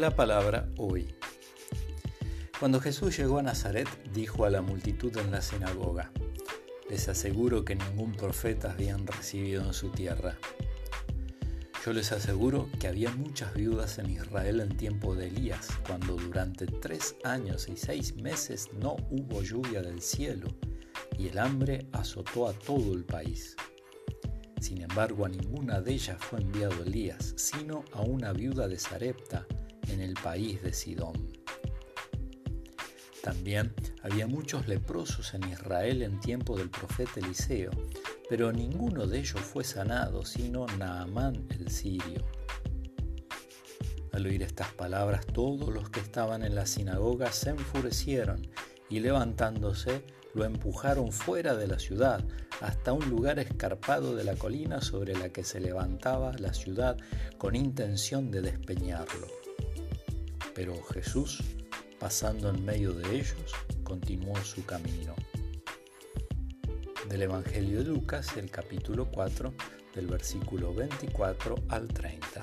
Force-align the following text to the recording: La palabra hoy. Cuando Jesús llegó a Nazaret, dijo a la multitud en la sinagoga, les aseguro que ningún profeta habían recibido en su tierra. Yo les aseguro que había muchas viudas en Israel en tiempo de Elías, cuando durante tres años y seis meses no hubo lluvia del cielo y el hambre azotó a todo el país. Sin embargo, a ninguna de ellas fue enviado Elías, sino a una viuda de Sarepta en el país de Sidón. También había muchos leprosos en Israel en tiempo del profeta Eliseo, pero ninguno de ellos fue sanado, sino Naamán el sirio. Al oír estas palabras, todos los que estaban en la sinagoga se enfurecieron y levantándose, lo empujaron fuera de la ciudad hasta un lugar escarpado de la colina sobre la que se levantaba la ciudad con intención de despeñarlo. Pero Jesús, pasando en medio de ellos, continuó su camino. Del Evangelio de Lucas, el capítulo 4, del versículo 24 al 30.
La 0.00 0.16
palabra 0.16 0.66
hoy. 0.78 1.14
Cuando 2.58 2.80
Jesús 2.80 3.14
llegó 3.18 3.36
a 3.36 3.42
Nazaret, 3.42 3.86
dijo 4.14 4.46
a 4.46 4.50
la 4.50 4.62
multitud 4.62 5.14
en 5.18 5.30
la 5.30 5.42
sinagoga, 5.42 6.10
les 6.88 7.10
aseguro 7.10 7.66
que 7.66 7.74
ningún 7.74 8.12
profeta 8.12 8.72
habían 8.72 9.06
recibido 9.06 9.62
en 9.62 9.74
su 9.74 9.90
tierra. 9.90 10.38
Yo 11.84 11.92
les 11.92 12.12
aseguro 12.12 12.70
que 12.80 12.88
había 12.88 13.10
muchas 13.10 13.52
viudas 13.52 13.98
en 13.98 14.08
Israel 14.08 14.60
en 14.60 14.74
tiempo 14.74 15.14
de 15.14 15.26
Elías, 15.26 15.68
cuando 15.86 16.14
durante 16.14 16.64
tres 16.64 17.14
años 17.22 17.68
y 17.68 17.76
seis 17.76 18.16
meses 18.16 18.70
no 18.72 18.96
hubo 19.10 19.42
lluvia 19.42 19.82
del 19.82 20.00
cielo 20.00 20.48
y 21.18 21.28
el 21.28 21.38
hambre 21.38 21.88
azotó 21.92 22.48
a 22.48 22.54
todo 22.54 22.94
el 22.94 23.04
país. 23.04 23.54
Sin 24.62 24.80
embargo, 24.80 25.26
a 25.26 25.28
ninguna 25.28 25.82
de 25.82 25.92
ellas 25.92 26.16
fue 26.20 26.40
enviado 26.40 26.84
Elías, 26.84 27.34
sino 27.36 27.84
a 27.92 28.00
una 28.00 28.32
viuda 28.32 28.66
de 28.66 28.78
Sarepta 28.78 29.46
en 29.90 30.00
el 30.00 30.14
país 30.14 30.62
de 30.62 30.72
Sidón. 30.72 31.40
También 33.22 33.74
había 34.02 34.26
muchos 34.26 34.66
leprosos 34.66 35.34
en 35.34 35.44
Israel 35.50 36.02
en 36.02 36.20
tiempo 36.20 36.56
del 36.56 36.70
profeta 36.70 37.20
Eliseo, 37.20 37.70
pero 38.28 38.52
ninguno 38.52 39.06
de 39.06 39.18
ellos 39.18 39.40
fue 39.40 39.62
sanado, 39.62 40.24
sino 40.24 40.66
Naamán 40.78 41.46
el 41.50 41.70
sirio. 41.70 42.24
Al 44.12 44.26
oír 44.26 44.42
estas 44.42 44.72
palabras, 44.72 45.26
todos 45.26 45.72
los 45.72 45.90
que 45.90 46.00
estaban 46.00 46.42
en 46.42 46.54
la 46.54 46.66
sinagoga 46.66 47.30
se 47.30 47.50
enfurecieron 47.50 48.48
y 48.88 49.00
levantándose, 49.00 50.02
lo 50.34 50.44
empujaron 50.44 51.12
fuera 51.12 51.54
de 51.56 51.66
la 51.66 51.78
ciudad 51.78 52.24
hasta 52.60 52.92
un 52.92 53.08
lugar 53.08 53.38
escarpado 53.38 54.14
de 54.14 54.24
la 54.24 54.36
colina 54.36 54.80
sobre 54.80 55.14
la 55.14 55.30
que 55.30 55.44
se 55.44 55.60
levantaba 55.60 56.32
la 56.38 56.54
ciudad 56.54 56.96
con 57.38 57.56
intención 57.56 58.30
de 58.30 58.42
despeñarlo. 58.42 59.49
Pero 60.54 60.82
Jesús, 60.82 61.42
pasando 61.98 62.50
en 62.50 62.64
medio 62.64 62.92
de 62.92 63.14
ellos, 63.14 63.52
continuó 63.84 64.36
su 64.36 64.64
camino. 64.64 65.14
Del 67.08 67.22
Evangelio 67.22 67.78
de 67.78 67.84
Lucas, 67.84 68.36
el 68.36 68.50
capítulo 68.50 69.10
4, 69.10 69.52
del 69.94 70.06
versículo 70.06 70.74
24 70.74 71.56
al 71.68 71.88
30. 71.88 72.42